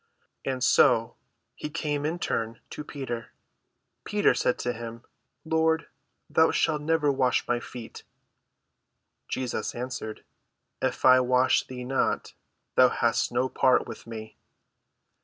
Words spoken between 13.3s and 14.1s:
no part with